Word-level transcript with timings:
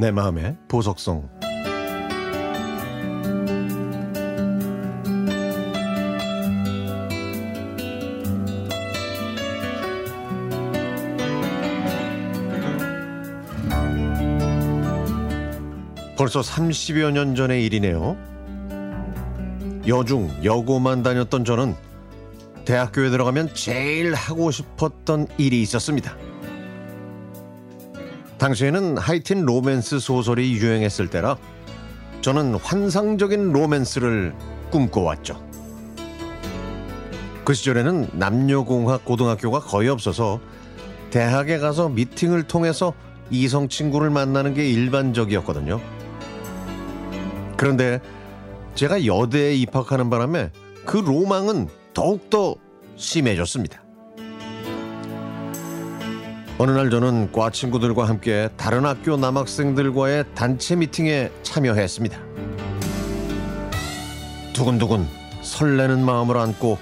내 0.00 0.10
마음의 0.10 0.56
보석성 0.66 1.28
벌써 16.16 16.40
30여 16.40 17.10
년 17.12 17.34
전의 17.34 17.62
일이네요. 17.66 18.16
여중, 19.86 20.30
여고만 20.42 21.02
다녔던 21.02 21.44
저는 21.44 21.74
대학교에 22.64 23.10
들어가면 23.10 23.54
제일 23.54 24.14
하고 24.14 24.50
싶었던 24.50 25.26
일이 25.36 25.60
있었습니다. 25.60 26.16
당시에는 28.40 28.96
하이틴 28.96 29.44
로맨스 29.44 30.00
소설이 30.00 30.54
유행했을 30.54 31.08
때라 31.08 31.36
저는 32.22 32.54
환상적인 32.54 33.52
로맨스를 33.52 34.34
꿈꿔왔죠. 34.70 35.42
그 37.44 37.52
시절에는 37.52 38.08
남녀공학 38.14 39.04
고등학교가 39.04 39.60
거의 39.60 39.90
없어서 39.90 40.40
대학에 41.10 41.58
가서 41.58 41.90
미팅을 41.90 42.44
통해서 42.44 42.94
이성 43.30 43.68
친구를 43.68 44.08
만나는 44.08 44.54
게 44.54 44.70
일반적이었거든요. 44.70 45.78
그런데 47.58 48.00
제가 48.74 49.04
여대에 49.04 49.54
입학하는 49.54 50.08
바람에 50.08 50.50
그 50.86 50.96
로망은 50.96 51.68
더욱더 51.92 52.56
심해졌습니다. 52.96 53.82
어느 56.62 56.72
날 56.72 56.90
저는 56.90 57.32
과 57.32 57.48
친구들과 57.48 58.06
함께 58.06 58.50
다른 58.58 58.84
학교 58.84 59.16
남학생들과의 59.16 60.26
단체 60.34 60.76
미팅에 60.76 61.32
참여했습니다. 61.42 62.20
두근두근 64.52 65.06
설레는 65.40 66.04
마음을 66.04 66.36
안고 66.36 66.76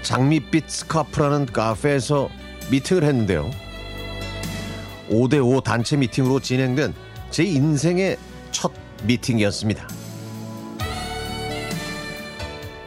장밋빛 0.00 0.64
스카프라는 0.66 1.44
카페에서 1.44 2.30
미팅을 2.70 3.04
했는데요. 3.04 3.50
5대5 5.10 5.62
단체 5.62 5.98
미팅으로 5.98 6.40
진행된 6.40 6.94
제 7.30 7.44
인생의 7.44 8.16
첫 8.50 8.72
미팅이었습니다. 9.02 9.88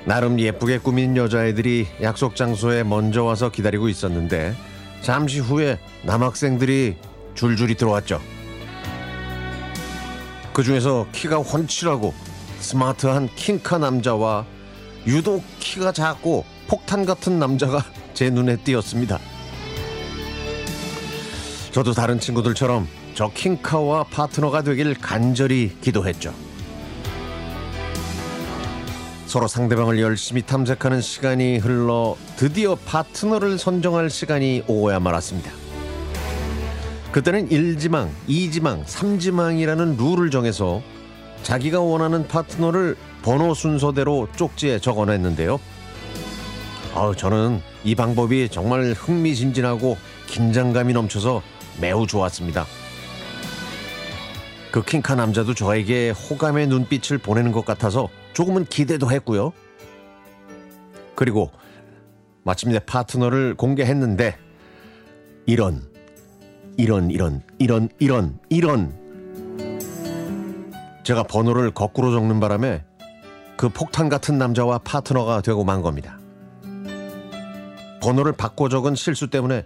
나름 0.05 0.39
예쁘게 0.39 0.79
꾸민 0.79 1.17
여자애들이 1.17 1.85
약속 2.01 2.35
장소에 2.35 2.81
먼저 2.81 3.23
와서 3.23 3.51
기다리고 3.51 3.89
있었는데 3.89 4.55
잠시 5.01 5.39
후에 5.39 5.79
남학생들이 6.03 6.97
줄줄이 7.35 7.75
들어왔죠. 7.75 8.21
그 10.53 10.63
중에서 10.63 11.05
키가 11.11 11.37
훤칠하고 11.37 12.13
스마트한 12.59 13.29
킹카 13.35 13.77
남자와 13.77 14.45
유독 15.05 15.43
키가 15.59 15.91
작고 15.91 16.45
폭탄 16.67 17.05
같은 17.05 17.39
남자가 17.39 17.83
제 18.13 18.29
눈에 18.29 18.57
띄었습니다. 18.57 19.19
저도 21.71 21.93
다른 21.93 22.19
친구들처럼 22.19 22.87
저 23.13 23.29
킹카와 23.29 24.05
파트너가 24.05 24.61
되길 24.61 24.95
간절히 24.95 25.77
기도했죠. 25.81 26.33
서로 29.25 29.47
상대방을 29.47 29.99
열심히 29.99 30.43
탐색하는 30.43 31.01
시간이 31.01 31.57
흘러 31.57 32.15
드디어 32.37 32.75
파트너를 32.75 33.57
선정할 33.57 34.09
시간이 34.09 34.63
오고야 34.67 34.99
말았습니다. 34.99 35.51
그때는 37.11 37.49
1지망, 37.49 38.09
2지망, 38.27 38.85
3지망이라는 38.85 39.97
룰을 39.97 40.29
정해서 40.29 40.81
자기가 41.43 41.79
원하는 41.79 42.27
파트너를 42.27 42.95
번호 43.23 43.53
순서대로 43.53 44.27
쪽지에 44.35 44.79
적어냈는데요. 44.79 45.59
아, 46.93 47.13
저는 47.15 47.61
이 47.83 47.95
방법이 47.95 48.49
정말 48.49 48.93
흥미진진하고 48.93 49.97
긴장감이 50.27 50.93
넘쳐서 50.93 51.41
매우 51.81 52.05
좋았습니다. 52.05 52.65
그 54.71 54.83
킹카 54.83 55.15
남자도 55.15 55.53
저에게 55.53 56.09
호감의 56.11 56.67
눈빛을 56.67 57.17
보내는 57.17 57.51
것 57.51 57.65
같아서 57.65 58.09
조금은 58.35 58.65
기대도 58.65 59.09
했고요. 59.09 59.53
그리고 61.15 61.51
마침 62.43 62.71
내 62.71 62.79
파트너를 62.79 63.55
공개했는데 63.55 64.37
이런 65.45 65.81
이런 66.77 67.09
이런 67.09 67.41
이런 67.57 67.89
이런 67.97 68.37
이런 68.49 68.93
제가 71.03 71.23
번호를 71.23 71.71
거꾸로 71.71 72.11
적는 72.11 72.39
바람에 72.41 72.83
그 73.55 73.69
폭탄 73.69 74.09
같은 74.09 74.37
남자와 74.37 74.79
파트너가 74.79 75.41
되고 75.41 75.63
만 75.63 75.81
겁니다. 75.81 76.19
번호를 78.01 78.33
바꿔 78.33 78.67
적은 78.67 78.95
실수 78.95 79.29
때문에 79.29 79.63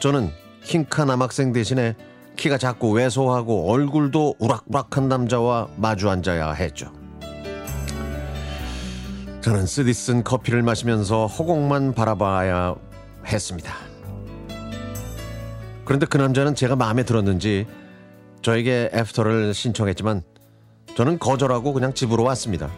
저는 0.00 0.28
킹카 0.64 1.04
남학생 1.04 1.52
대신에 1.52 1.94
키가 2.34 2.58
작고 2.58 2.90
왜소하고 2.90 3.70
얼굴도 3.70 4.34
우락부락한 4.40 5.08
남자와 5.08 5.68
마주 5.76 6.10
앉아야 6.10 6.52
했죠. 6.52 7.01
저는 9.42 9.66
쓰디 9.66 9.92
쓴 9.92 10.22
커피를 10.22 10.62
마시면서 10.62 11.26
허공만 11.26 11.94
바라봐야 11.94 12.76
했습니다. 13.26 13.74
그런데 15.84 16.06
그 16.06 16.16
남자는 16.16 16.54
제가 16.54 16.76
마음에 16.76 17.02
들었는지 17.02 17.66
저에게 18.40 18.88
애프터를 18.94 19.52
신청했지만 19.52 20.22
저는 20.96 21.18
거절하고 21.18 21.72
그냥 21.72 21.92
집으로 21.92 22.22
왔습니다. 22.22 22.70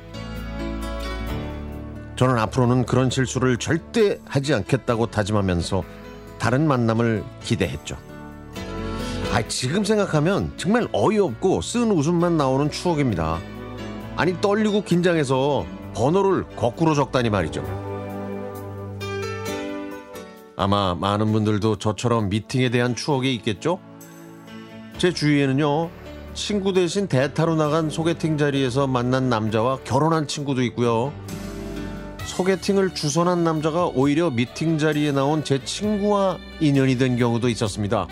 저는 2.17 2.39
앞으로는 2.39 2.87
그런 2.87 3.11
실수를 3.11 3.59
절대 3.59 4.19
하지 4.25 4.55
않겠다고 4.55 5.11
다짐하면서 5.11 5.85
다른 6.39 6.67
만남을 6.67 7.25
기대했죠. 7.43 7.99
아, 9.35 9.43
지금 9.49 9.85
생각하면 9.85 10.55
정말 10.57 10.89
어이없고 10.93 11.61
쓴 11.61 11.91
웃음만 11.91 12.39
나오는 12.39 12.71
추억입니다. 12.71 13.39
아니 14.17 14.41
떨리고 14.41 14.83
긴장해서 14.83 15.67
번호를 15.95 16.45
거꾸로 16.57 16.95
적다니 16.95 17.31
말이죠. 17.31 17.63
아마 20.57 20.95
많은 20.95 21.33
분들도 21.33 21.79
저처럼 21.79 22.29
미팅에 22.29 22.71
대한 22.71 22.95
추억이 22.95 23.35
있겠죠? 23.37 23.81
제 24.99 25.13
주위에는요, 25.13 25.91
친구 26.35 26.73
대신 26.73 27.09
대타로 27.09 27.57
나간 27.57 27.91
소개팅 27.91 28.39
자리에서 28.39 28.87
만난 28.87 29.29
남자와 29.29 29.79
결혼한 29.85 30.29
친구도 30.29 30.63
있고요. 30.65 31.13
소개팅을 32.25 32.95
주선한 32.95 33.45
남자가 33.45 33.87
오히려 33.87 34.31
미팅 34.31 34.79
자리에 34.79 35.13
나온 35.13 35.45
제 35.45 35.63
친구와 35.65 36.39
인연이 36.61 36.97
된 36.97 37.17
경우도 37.17 37.49
있었습니다. 37.49 38.09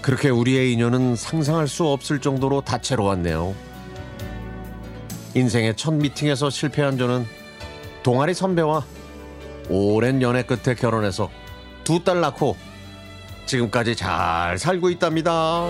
그렇게 0.00 0.30
우리의 0.30 0.72
인연은 0.72 1.16
상상할 1.16 1.68
수 1.68 1.86
없을 1.86 2.20
정도로 2.20 2.62
다채로웠네요. 2.62 3.69
인생의 5.34 5.76
첫 5.76 5.92
미팅에서 5.94 6.50
실패한 6.50 6.98
저는 6.98 7.26
동아리 8.02 8.34
선배와 8.34 8.84
오랜 9.68 10.20
연애 10.22 10.42
끝에 10.42 10.74
결혼해서 10.74 11.30
두 11.84 12.02
딸 12.04 12.20
낳고 12.20 12.56
지금까지 13.46 13.96
잘 13.96 14.58
살고 14.58 14.90
있답니다. 14.90 15.66